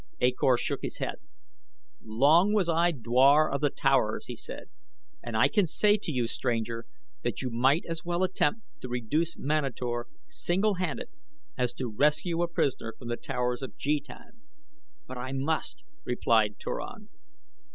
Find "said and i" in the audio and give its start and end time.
4.35-5.47